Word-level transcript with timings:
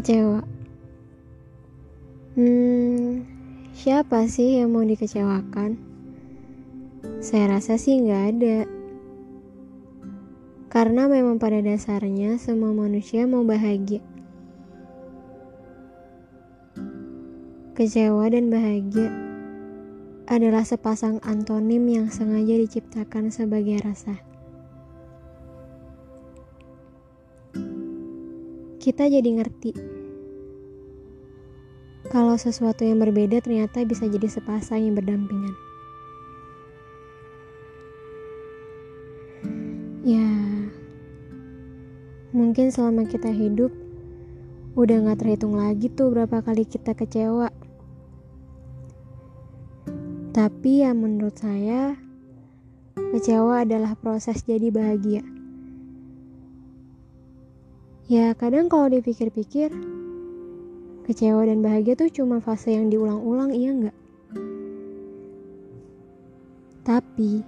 Kecewa. 0.00 0.40
Hmm, 2.32 3.20
siapa 3.76 4.24
sih 4.32 4.56
yang 4.56 4.72
mau 4.72 4.80
dikecewakan? 4.80 5.76
Saya 7.20 7.52
rasa 7.52 7.76
sih 7.76 8.00
nggak 8.00 8.24
ada. 8.32 8.64
Karena 10.72 11.04
memang 11.04 11.36
pada 11.36 11.60
dasarnya 11.60 12.40
semua 12.40 12.72
manusia 12.72 13.28
mau 13.28 13.44
bahagia. 13.44 14.00
Kecewa 17.76 18.24
dan 18.32 18.48
bahagia 18.48 19.12
adalah 20.24 20.64
sepasang 20.64 21.20
antonim 21.20 21.84
yang 21.92 22.08
sengaja 22.08 22.56
diciptakan 22.56 23.28
sebagai 23.28 23.84
rasa. 23.84 24.30
kita 28.80 29.12
jadi 29.12 29.28
ngerti 29.36 29.76
kalau 32.10 32.34
sesuatu 32.34 32.82
yang 32.82 32.98
berbeda 32.98 33.38
ternyata 33.38 33.86
bisa 33.86 34.10
jadi 34.10 34.26
sepasang 34.26 34.82
yang 34.82 34.98
berdampingan. 34.98 35.54
Ya, 40.02 40.26
mungkin 42.34 42.74
selama 42.74 43.06
kita 43.06 43.30
hidup 43.30 43.70
udah 44.74 45.06
gak 45.06 45.22
terhitung 45.22 45.54
lagi 45.54 45.86
tuh 45.86 46.10
berapa 46.10 46.42
kali 46.42 46.66
kita 46.66 46.98
kecewa. 46.98 47.46
Tapi 50.34 50.82
ya 50.82 50.90
menurut 50.90 51.38
saya, 51.38 51.94
kecewa 53.14 53.62
adalah 53.62 53.94
proses 53.94 54.42
jadi 54.42 54.74
bahagia. 54.74 55.22
Ya 58.10 58.34
kadang 58.34 58.66
kalau 58.66 58.90
dipikir-pikir 58.90 59.99
Kecewa 61.08 61.48
dan 61.48 61.64
bahagia 61.64 61.96
tuh 61.96 62.12
cuma 62.12 62.42
fase 62.44 62.76
yang 62.76 62.92
diulang-ulang 62.92 63.54
iya 63.54 63.70
nggak? 63.72 63.96
Tapi 66.84 67.44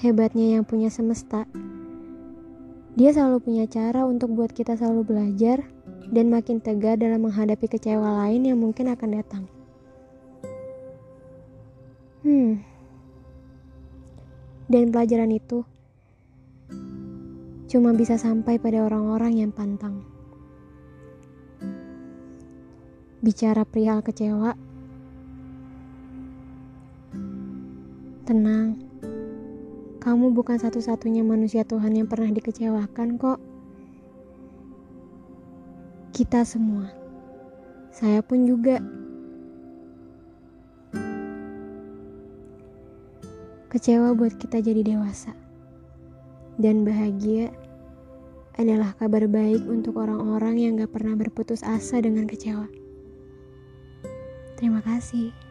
hebatnya 0.00 0.60
yang 0.60 0.64
punya 0.68 0.92
semesta 0.92 1.48
Dia 2.96 3.12
selalu 3.12 3.44
punya 3.44 3.64
cara 3.68 4.08
untuk 4.08 4.32
buat 4.32 4.56
kita 4.56 4.72
selalu 4.72 5.04
belajar 5.04 5.68
dan 6.08 6.32
makin 6.32 6.64
tegar 6.64 6.96
dalam 6.96 7.28
menghadapi 7.28 7.68
kecewa 7.68 8.24
lain 8.24 8.48
yang 8.48 8.56
mungkin 8.56 8.88
akan 8.88 9.10
datang. 9.20 9.44
Hmm. 12.24 12.64
Dan 14.66 14.90
pelajaran 14.90 15.30
itu 15.30 15.62
cuma 17.68 17.92
bisa 17.92 18.16
sampai 18.16 18.56
pada 18.56 18.82
orang-orang 18.82 19.44
yang 19.44 19.52
pantang. 19.52 20.15
Bicara 23.24 23.64
perihal 23.64 24.04
kecewa, 24.04 24.52
tenang, 28.28 28.76
kamu 30.04 30.36
bukan 30.36 30.60
satu-satunya 30.60 31.24
manusia 31.24 31.64
Tuhan 31.64 31.96
yang 31.96 32.12
pernah 32.12 32.28
dikecewakan 32.28 33.16
kok. 33.16 33.40
Kita 36.12 36.44
semua, 36.44 36.92
saya 37.88 38.20
pun 38.20 38.44
juga. 38.44 38.84
Kecewa 43.72 44.12
buat 44.12 44.36
kita 44.36 44.60
jadi 44.60 44.84
dewasa 44.84 45.32
dan 46.60 46.84
bahagia 46.84 47.48
adalah 48.56 48.92
kabar 48.96 49.24
baik 49.28 49.64
untuk 49.68 50.00
orang-orang 50.00 50.60
yang 50.60 50.80
gak 50.80 50.92
pernah 50.96 51.12
berputus 51.12 51.60
asa 51.60 52.00
dengan 52.00 52.24
kecewa. 52.24 52.85
Terima 54.56 54.80
kasih. 54.80 55.45